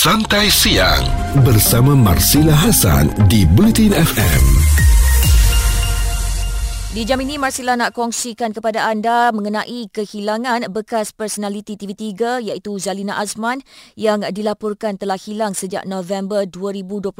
[0.00, 1.04] Santai Siang
[1.44, 4.79] bersama Marsila Hasan di Bulletin FM.
[6.90, 13.14] Di jam ini Marsila nak kongsikan kepada anda mengenai kehilangan bekas personaliti TV3 iaitu Zalina
[13.22, 13.62] Azman
[13.94, 17.14] yang dilaporkan telah hilang sejak November 2021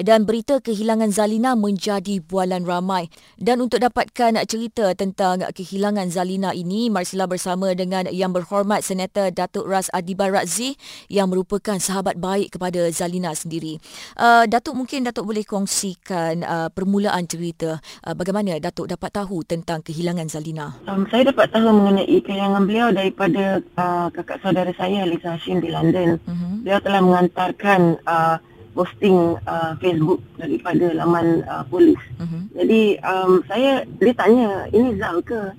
[0.00, 3.12] dan berita kehilangan Zalina menjadi bualan ramai.
[3.36, 9.68] Dan untuk dapatkan cerita tentang kehilangan Zalina ini, Marsila bersama dengan Yang Berhormat Senator Datuk
[9.68, 10.72] Ras Adiba Razzi
[11.12, 13.76] yang merupakan sahabat baik kepada Zalina sendiri.
[14.16, 17.76] Uh, Datuk mungkin Datuk boleh kongsikan uh, permulaan cerita
[18.08, 20.78] uh, bagaimana Datuk dapat tahu tentang kehilangan Zalina?
[20.86, 25.70] Um, saya dapat tahu mengenai kehilangan beliau daripada uh, kakak saudara saya Lisa Hashim di
[25.72, 26.22] London.
[26.24, 26.62] Uh-huh.
[26.62, 28.36] Beliau telah mengantarkan uh,
[28.72, 31.98] posting uh, Facebook daripada laman uh, polis.
[32.22, 32.42] Uh-huh.
[32.54, 35.50] Jadi um, saya dia tanya ini Zal ke?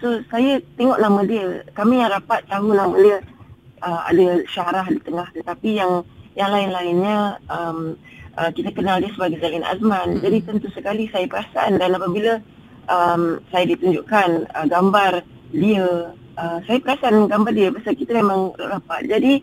[0.00, 1.62] So saya tengok nama dia.
[1.76, 3.18] Kami yang rapat tahu nama dia
[3.84, 6.04] uh, ada syarah di tengah tetapi yang
[6.34, 7.94] yang lain-lainnya um,
[8.38, 10.18] uh, kita kenal dia sebagai Zalin Azman.
[10.18, 10.24] Mm-hmm.
[10.24, 12.42] Jadi tentu sekali saya perasan dan apabila
[12.88, 15.12] um, saya ditunjukkan uh, gambar
[15.54, 19.06] dia, uh, saya perasan gambar dia pasal kita memang rapat.
[19.06, 19.42] Jadi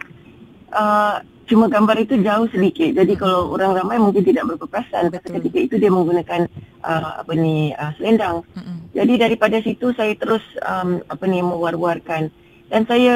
[0.75, 2.95] uh, cuma gambar itu jauh sedikit.
[2.95, 6.47] Jadi kalau orang ramai mungkin tidak berperasan pasal ketika itu dia menggunakan
[6.83, 8.47] uh, apa ni uh, selendang.
[8.55, 8.77] Mm-hmm.
[8.95, 12.31] Jadi daripada situ saya terus um, apa ni mewar-warkan
[12.71, 13.15] dan saya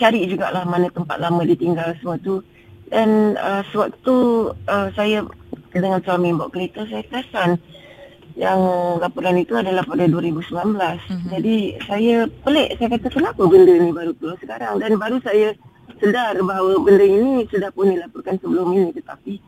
[0.00, 2.40] cari juga lah mana tempat lama dia tinggal semua tu
[2.88, 4.14] dan uh, sewaktu
[4.64, 5.20] uh, saya
[5.68, 7.60] dengan suami bawa kereta saya perasan
[8.36, 8.60] yang
[9.00, 10.76] laporan itu adalah pada 2019.
[10.76, 11.28] Mm-hmm.
[11.32, 11.56] Jadi
[11.88, 15.56] saya pelik saya kata kenapa benda ni baru keluar sekarang dan baru saya
[15.96, 19.40] sedar bahawa benda ini sudah pun dilaporkan sebelum ini tetapi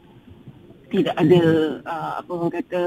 [0.88, 1.42] tidak ada
[1.84, 2.80] uh, apa orang kata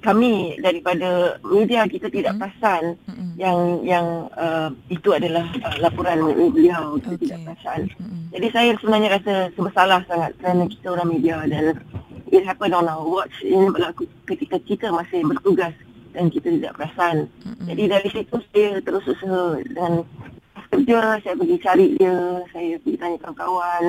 [0.00, 2.40] kami daripada media kita tidak mm-hmm.
[2.56, 3.30] perasan mm-hmm.
[3.36, 4.06] yang yang
[4.40, 7.20] uh, itu adalah uh, laporan beliau kita okay.
[7.28, 7.80] tidak perasan.
[7.92, 8.24] Mm-hmm.
[8.32, 11.76] Jadi saya sebenarnya rasa bersalah sangat kerana kita orang media dan
[12.32, 13.34] it happened on our watch.
[13.42, 15.74] Ini berlaku ketika kita masih bertugas
[16.16, 17.28] dan kita tidak perasan.
[17.44, 17.66] Mm-hmm.
[17.68, 20.02] Jadi dari situ saya terus usaha dan
[20.72, 22.16] kerja saya pergi cari dia,
[22.50, 23.84] saya pergi tanya kawan-kawan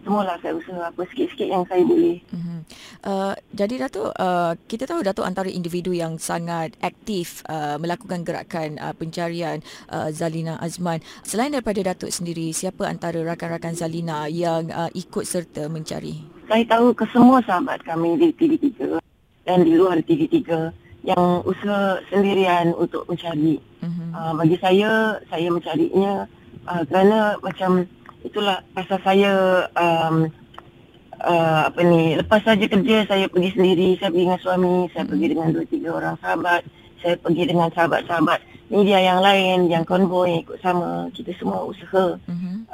[0.00, 2.20] semualah saya usaha apa sikit-sikit yang saya boleh.
[2.32, 2.58] Mm-hmm.
[3.00, 8.76] Uh, jadi Datuk, uh, kita tahu Datuk antara individu yang sangat aktif uh, melakukan gerakan
[8.76, 11.00] uh, pencarian uh, Zalina Azman.
[11.24, 16.20] Selain daripada Datuk sendiri, siapa antara rakan-rakan Zalina yang uh, ikut serta mencari?
[16.44, 19.00] Saya tahu kesemua sahabat kami di TV3
[19.48, 20.36] dan di luar TV3
[21.00, 23.56] yang usaha sendirian untuk mencari.
[23.80, 24.08] Mm-hmm.
[24.12, 26.28] Uh, bagi saya, saya mencarinya
[26.68, 27.88] uh, kerana macam
[28.20, 29.32] itulah pasal saya
[29.72, 30.28] um,
[31.24, 35.26] uh, apa ni lepas saja kerja saya pergi sendiri saya pergi dengan suami saya pergi
[35.32, 36.62] dengan dua tiga orang sahabat
[37.00, 42.20] saya pergi dengan sahabat-sahabat media yang lain yang konvoy ikut sama kita semua usaha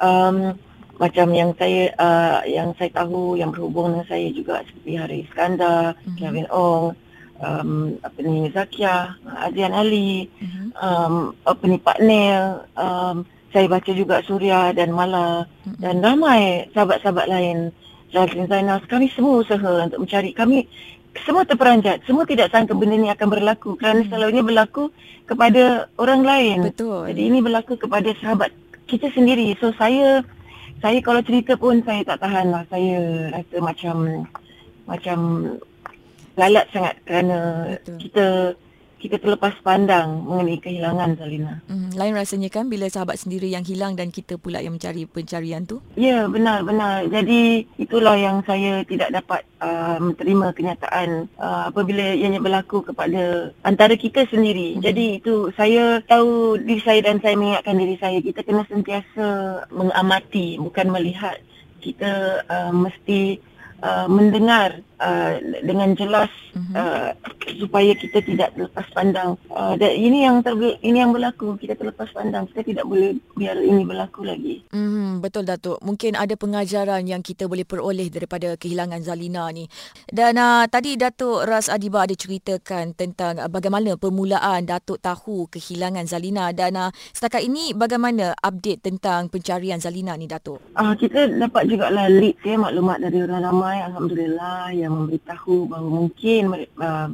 [0.03, 0.55] um,
[0.97, 5.93] macam yang saya uh, yang saya tahu yang berhubung dengan saya juga seperti Hari Iskandar,
[5.93, 6.17] mm-hmm.
[6.17, 6.85] Kevin Ong,
[7.37, 7.69] um,
[8.01, 9.13] apa ni Zakia,
[9.45, 10.73] Azian Ali, mm-hmm.
[10.73, 15.79] um, apa ni Pak Neil, um, saya baca juga Surya dan Mala hmm.
[15.79, 17.71] dan ramai sahabat-sahabat lain
[18.11, 20.31] Jazlin Zainal kami semua usaha untuk mencari.
[20.31, 20.63] Kami
[21.25, 22.03] semua terperanjat.
[22.05, 24.09] Semua tidak sangka benda ini akan berlaku kerana hmm.
[24.11, 24.93] selalunya berlaku
[25.27, 26.57] kepada orang lain.
[26.71, 27.11] Betul.
[27.11, 28.53] Jadi ini berlaku kepada sahabat
[28.87, 29.55] kita sendiri.
[29.59, 30.23] So saya
[30.79, 32.63] saya kalau cerita pun saya tak tahan lah.
[32.69, 32.97] Saya
[33.33, 33.95] rasa macam
[34.87, 35.19] macam
[36.37, 37.37] lalat sangat kerana
[37.75, 37.97] betul.
[37.97, 38.25] kita
[38.97, 41.61] kita terlepas pandang mengenai kehilangan Zalina.
[41.69, 45.63] Hmm, lain rasanya kan bila sahabat sendiri yang hilang dan kita pula yang mencari pencarian
[45.69, 45.79] tu?
[45.93, 47.05] Ya, benar, benar.
[47.07, 53.93] Jadi itulah yang saya tidak dapat uh, menerima kenyataan uh, apabila ianya berlaku kepada antara
[53.93, 54.77] kita sendiri.
[54.77, 54.81] Hmm.
[54.81, 59.27] Jadi itu saya tahu diri saya dan saya mengingatkan diri saya kita kena sentiasa
[59.69, 61.37] mengamati bukan melihat.
[61.77, 63.37] Kita uh, mesti
[63.85, 66.75] uh, mendengar uh, dengan jelas uh-huh.
[66.75, 67.09] uh,
[67.57, 72.11] supaya kita tidak terlepas pandang uh, dan ini yang ter- ini yang berlaku kita terlepas
[72.13, 74.63] pandang kita tidak boleh biar ini berlaku lagi.
[74.69, 75.81] Hmm betul Datuk.
[75.81, 79.65] Mungkin ada pengajaran yang kita boleh peroleh daripada kehilangan Zalina ni.
[80.07, 86.05] Dan uh, tadi Datuk Ras Adiba ada ceritakan tentang uh, bagaimana permulaan Datuk tahu kehilangan
[86.05, 90.61] Zalina dan uh, setakat ini bagaimana update tentang pencarian Zalina ni Datuk?
[90.77, 95.89] uh, kita dapat juga lah lead ya maklumat dari orang ramai alhamdulillah yang memberitahu bahawa
[95.89, 97.09] mungkin uh,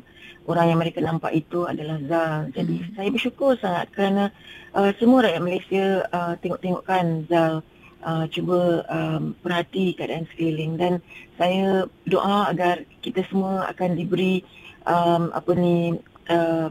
[0.48, 2.52] orang yang mereka nampak itu adalah Zal.
[2.52, 2.90] Jadi hmm.
[2.96, 4.30] saya bersyukur sangat kerana
[4.75, 7.64] uh, semua rakyat Malaysia uh, tengok-tengokkan Zal
[8.04, 10.94] uh, cuba um, perhati keadaan sekeliling dan
[11.40, 14.44] saya doa agar kita semua akan diberi
[14.84, 15.96] um, apa ni
[16.30, 16.68] uh,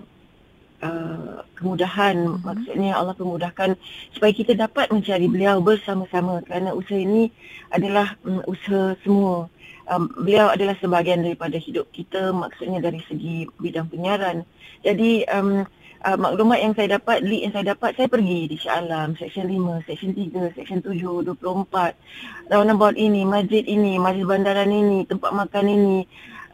[0.84, 2.44] uh, kemudahan uh-huh.
[2.44, 3.74] maksudnya Allah pemudahkan
[4.12, 7.32] supaya kita dapat mencari beliau bersama-sama kerana usaha ini
[7.72, 9.48] adalah um, usaha semua
[9.88, 14.44] um, beliau adalah sebahagian daripada hidup kita maksudnya dari segi bidang penyiaran
[14.82, 15.64] jadi um,
[16.02, 19.46] uh, maklumat yang saya dapat, lead yang saya dapat, saya pergi di Shah Alam, Seksyen
[19.46, 25.66] 5, Seksyen 3, Seksyen 7, 24, roundabout ini, masjid ini, masjid bandaran ini, tempat makan
[25.70, 25.98] ini,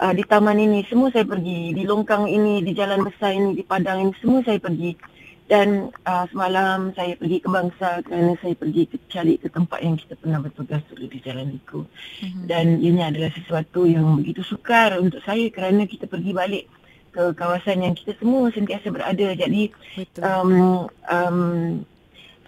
[0.01, 1.73] uh, di taman ini, semua saya pergi.
[1.73, 4.93] Di longkang ini, di jalan besar ini, di padang ini, semua saya pergi.
[5.49, 9.97] Dan uh, semalam saya pergi ke bangsa kerana saya pergi ke, cari ke tempat yang
[9.97, 11.89] kita pernah bertugas dulu di Jalan Liku.
[11.89, 12.45] Mm-hmm.
[12.45, 16.65] Dan ini adalah sesuatu yang begitu sukar untuk saya kerana kita pergi balik
[17.17, 19.33] ke kawasan yang kita semua sentiasa berada.
[19.33, 19.73] Jadi
[20.21, 21.39] um, um,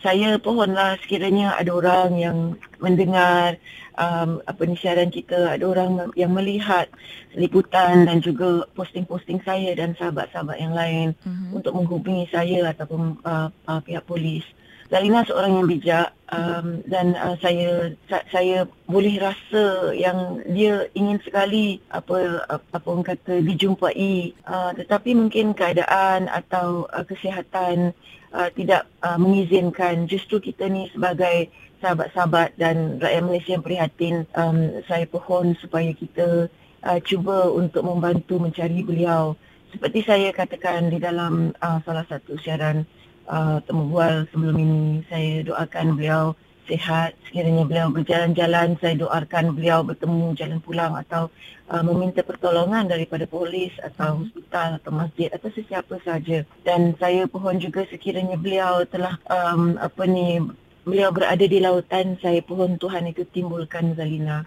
[0.00, 2.38] saya pohonlah sekiranya ada orang yang
[2.80, 3.60] mendengar
[4.00, 6.88] um, apa ni siaran kita, ada orang yang melihat
[7.36, 11.60] liputan dan juga posting-posting saya dan sahabat-sahabat yang lain uh-huh.
[11.60, 14.42] untuk menghubungi saya ataupun uh, uh, pihak polis.
[14.90, 21.22] Zalina seorang yang bijak um, dan uh, saya sa- saya boleh rasa yang dia ingin
[21.22, 27.94] sekali apa apa orang kata dijumpai uh, tetapi mungkin keadaan atau uh, kesihatan
[28.34, 30.10] uh, tidak uh, mengizinkan.
[30.10, 36.50] Justru kita ni sebagai sahabat-sahabat dan rakyat Malaysia yang prihatin um, saya pohon supaya kita
[36.82, 39.38] uh, cuba untuk membantu mencari beliau.
[39.70, 42.82] Seperti saya katakan di dalam uh, salah satu siaran
[43.26, 44.84] uh, temu bual sebelum ini.
[45.10, 46.32] Saya doakan beliau
[46.70, 47.18] sihat.
[47.26, 51.26] Sekiranya beliau berjalan-jalan, saya doakan beliau bertemu jalan pulang atau
[51.66, 56.46] uh, meminta pertolongan daripada polis atau hospital atau masjid atau sesiapa saja.
[56.62, 60.38] Dan saya pohon juga sekiranya beliau telah um, apa ni
[60.84, 64.46] beliau berada di lautan, saya pohon Tuhan itu timbulkan Zalina.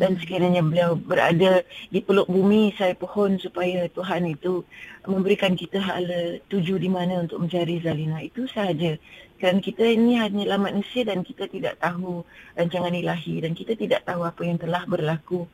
[0.00, 1.60] Dan sekiranya beliau berada
[1.92, 4.64] di peluk bumi saya pohon supaya Tuhan itu
[5.04, 8.24] memberikan kita hala tuju di mana untuk mencari Zalina.
[8.24, 8.96] Itu sahaja.
[9.36, 12.24] Kerana kita ini hanyalah manusia dan kita tidak tahu
[12.56, 15.44] rancangan ilahi dan kita tidak tahu apa yang telah berlaku.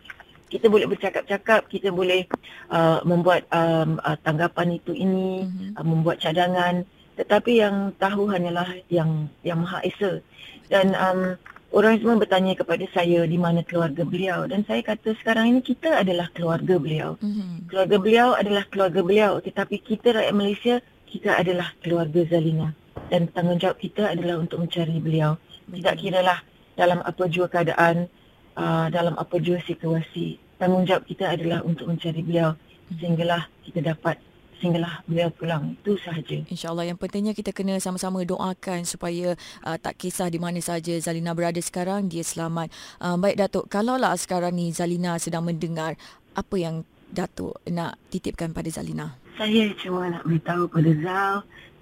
[0.46, 2.31] Kita boleh bercakap-cakap kita boleh
[2.70, 5.75] uh, membuat um, uh, tanggapan itu ini mm-hmm.
[5.75, 10.20] uh, membuat cadangan tetapi yang tahu hanyalah yang yang Maha Esa.
[10.68, 11.34] Dan um,
[11.72, 14.44] orang semua bertanya kepada saya di mana keluarga beliau.
[14.44, 17.16] Dan saya kata sekarang ini kita adalah keluarga beliau.
[17.24, 17.72] Mm-hmm.
[17.72, 19.32] Keluarga beliau adalah keluarga beliau.
[19.40, 20.74] Tetapi kita rakyat Malaysia
[21.08, 22.76] kita adalah keluarga Zalina.
[23.08, 25.40] Dan tanggungjawab kita adalah untuk mencari beliau.
[25.72, 26.38] Tidak kira lah
[26.76, 28.12] dalam apa jua keadaan,
[28.60, 32.52] uh, dalam apa jua situasi, tanggungjawab kita adalah untuk mencari beliau.
[32.92, 34.20] Sehinggalah kita dapat
[34.61, 35.76] sehinggalah beliau pulang.
[35.82, 36.44] Itu sahaja.
[36.49, 36.88] Insyaallah.
[36.88, 41.61] Yang pentingnya kita kena sama-sama doakan supaya uh, tak kisah di mana saja Zalina berada
[41.61, 42.73] sekarang dia selamat.
[43.00, 43.69] Uh, baik datuk.
[43.69, 45.94] Kalaulah sekarang ni Zalina sedang mendengar
[46.37, 49.17] apa yang datuk nak titipkan pada Zalina.
[49.37, 51.35] Saya cuma nak beritahu pada Zal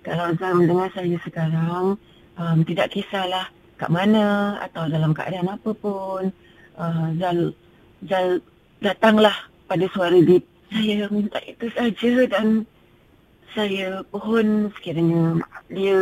[0.05, 1.97] kalau Zal mendengar saya sekarang
[2.37, 3.49] um, tidak kisahlah
[3.79, 6.29] kat mana atau dalam keadaan apa pun.
[6.75, 7.55] Uh, Zal
[8.05, 8.43] Zal
[8.83, 9.35] datanglah
[9.65, 10.43] pada suara di
[10.75, 12.67] saya minta itu saja dan
[13.55, 15.39] saya pohon sekiranya
[15.71, 15.99] dia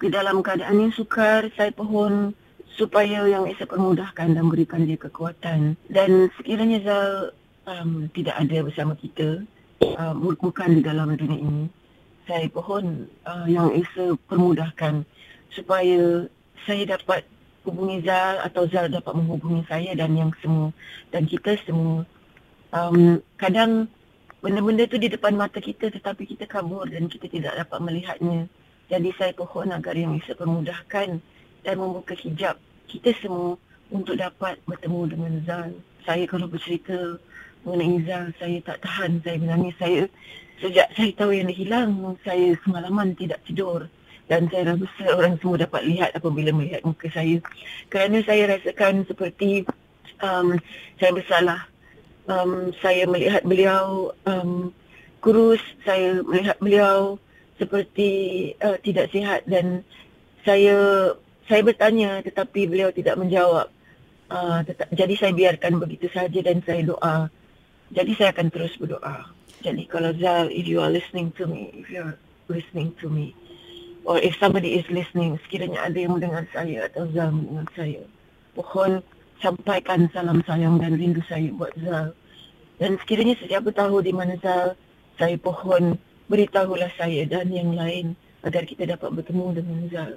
[0.00, 2.32] di dalam keadaan yang sukar saya pohon
[2.76, 5.76] supaya yang Esa permudahkan dan berikan dia kekuatan.
[5.92, 7.08] Dan sekiranya Zal
[7.68, 9.44] um, tidak ada bersama kita
[9.96, 11.64] uh, bukan di dalam dunia ini
[12.24, 15.04] saya pohon uh, yang Esa permudahkan
[15.52, 16.28] supaya
[16.64, 17.28] saya dapat
[17.68, 20.72] hubungi Zal atau Zal dapat menghubungi saya dan yang semua
[21.12, 22.08] dan kita semua.
[22.72, 23.88] Um, kadang
[24.46, 28.46] benda-benda tu di depan mata kita tetapi kita kabur dan kita tidak dapat melihatnya.
[28.86, 31.18] Jadi saya pohon agar yang bisa permudahkan
[31.66, 32.54] dan membuka hijab
[32.86, 33.58] kita semua
[33.90, 35.70] untuk dapat bertemu dengan Zal.
[36.06, 37.18] Saya kalau bercerita
[37.66, 39.18] mengenai Zal, saya tak tahan.
[39.26, 39.74] Saya menangis.
[39.82, 40.06] Saya
[40.62, 41.90] sejak saya tahu yang dia hilang,
[42.22, 43.90] saya semalaman tidak tidur.
[44.30, 47.42] Dan saya rasa orang semua dapat lihat apabila melihat muka saya.
[47.90, 49.66] Kerana saya rasakan seperti
[50.22, 50.54] um,
[51.02, 51.66] saya bersalah
[52.26, 54.70] um, saya melihat beliau um,
[55.22, 57.18] kurus, saya melihat beliau
[57.56, 58.10] seperti
[58.60, 59.80] uh, tidak sihat dan
[60.44, 61.10] saya
[61.46, 63.70] saya bertanya tetapi beliau tidak menjawab.
[64.26, 67.30] Uh, tetap, jadi saya biarkan begitu saja dan saya doa.
[67.94, 69.30] Jadi saya akan terus berdoa.
[69.62, 72.18] Jadi kalau Zal, if you are listening to me, if you are
[72.50, 73.34] listening to me,
[74.02, 78.02] or if somebody is listening, sekiranya ada yang mendengar saya atau Zal mendengar saya,
[78.58, 79.02] pohon
[79.40, 82.12] sampaikan salam sayang dan rindu saya buat Zal.
[82.76, 84.76] Dan sekiranya sesiapa tahu di mana Zal,
[85.16, 85.96] saya pohon
[86.28, 90.12] beritahulah saya dan yang lain agar kita dapat bertemu dengan Zal.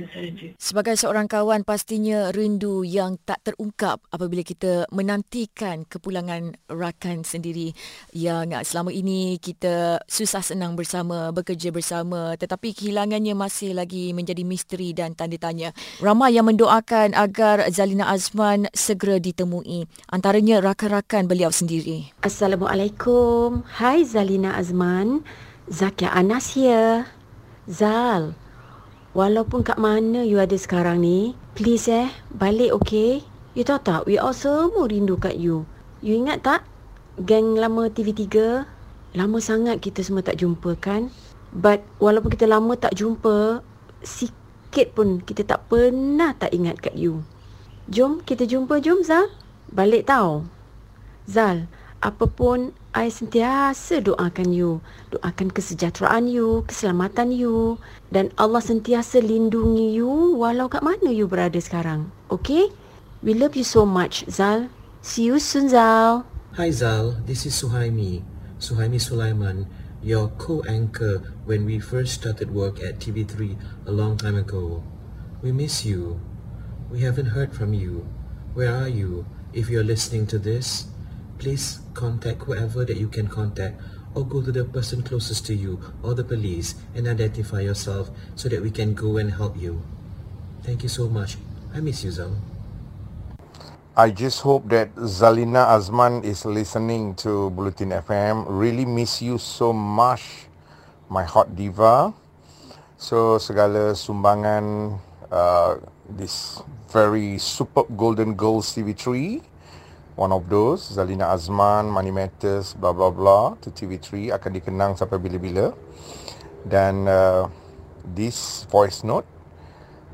[0.00, 0.46] Itu saja.
[0.56, 7.76] Sebagai seorang kawan pastinya rindu yang tak terungkap apabila kita menantikan kepulangan rakan sendiri
[8.16, 14.96] yang selama ini kita susah senang bersama, bekerja bersama tetapi kehilangannya masih lagi menjadi misteri
[14.96, 15.76] dan tanda tanya.
[16.00, 22.08] Ramai yang mendoakan agar Zalina Azman segera ditemui antaranya rakan-rakan beliau sendiri.
[22.24, 23.68] Assalamualaikum.
[23.76, 25.20] Hai Zalina Azman.
[25.70, 27.06] Zakia Anas here.
[27.70, 28.34] Zal,
[29.12, 33.22] walaupun kat mana you ada sekarang ni, please eh, balik okay?
[33.58, 35.66] You tahu tak, we all semua rindu kat you.
[35.98, 36.62] You ingat tak,
[37.18, 38.26] geng lama TV3?
[39.18, 41.10] Lama sangat kita semua tak jumpa kan?
[41.50, 43.66] But walaupun kita lama tak jumpa,
[44.06, 47.26] sikit pun kita tak pernah tak ingat kat you.
[47.90, 49.26] Jom kita jumpa, jom Zal.
[49.74, 50.46] Balik tau.
[51.26, 51.66] Zal,
[52.00, 54.82] apapun I sentiasa doakan you.
[55.14, 57.78] Doakan kesejahteraan you, keselamatan you.
[58.10, 62.10] Dan Allah sentiasa lindungi you walau kat mana you berada sekarang.
[62.32, 62.74] Okay?
[63.22, 64.72] We love you so much, Zal.
[65.04, 66.26] See you soon, Zal.
[66.58, 67.20] Hi, Zal.
[67.28, 68.24] This is Suhaimi.
[68.58, 69.68] Suhaimi Sulaiman,
[70.02, 74.82] your co-anchor when we first started work at TV3 a long time ago.
[75.44, 76.20] We miss you.
[76.90, 78.08] We haven't heard from you.
[78.52, 79.24] Where are you?
[79.54, 80.90] If you're listening to this,
[81.40, 83.80] please contact whoever that you can contact
[84.14, 88.48] or go to the person closest to you or the police and identify yourself so
[88.52, 89.80] that we can go and help you.
[90.62, 91.40] Thank you so much.
[91.72, 92.36] I miss you, Zal.
[93.96, 98.44] I just hope that Zalina Azman is listening to Bulletin FM.
[98.46, 100.46] Really miss you so much,
[101.08, 102.12] my hot diva.
[103.00, 105.00] So segala sumbangan
[105.32, 106.60] uh, this
[106.92, 109.49] very superb Golden Girls TV3
[110.16, 115.18] one of those Zalina Azman Money Matters bla bla bla to TV3 akan dikenang sampai
[115.18, 115.74] bila-bila.
[116.66, 117.48] Dan uh,
[118.04, 119.26] this voice note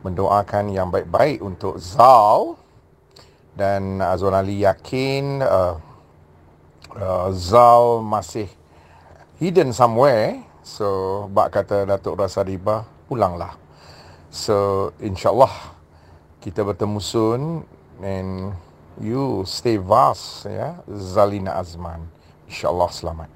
[0.06, 2.54] mendoakan yang baik-baik untuk Zal
[3.58, 5.80] dan Azwan Ali yakin uh,
[6.94, 8.46] uh, Zal masih
[9.40, 10.44] hidden somewhere.
[10.66, 13.54] So bak kata Datuk Rasa Riba pulanglah.
[14.30, 15.50] So insyaallah
[16.42, 17.42] kita bertemu soon
[18.02, 18.54] and
[19.00, 22.00] you stay vast ya Zalina Azman.
[22.48, 23.35] Insyaallah selamat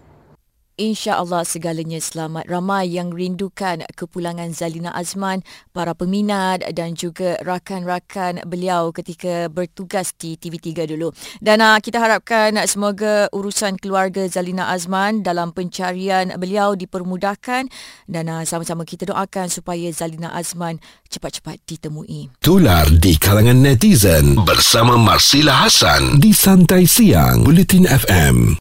[0.80, 2.48] InsyaAllah segalanya selamat.
[2.48, 5.44] Ramai yang rindukan kepulangan Zalina Azman,
[5.76, 11.12] para peminat dan juga rakan-rakan beliau ketika bertugas di TV3 dulu.
[11.44, 17.68] Dan uh, kita harapkan semoga urusan keluarga Zalina Azman dalam pencarian beliau dipermudahkan
[18.08, 20.80] dan uh, sama-sama kita doakan supaya Zalina Azman
[21.12, 22.40] cepat-cepat ditemui.
[22.40, 28.56] Tular di kalangan netizen bersama Marsila Hasan di Santai Siang Bulletin FM.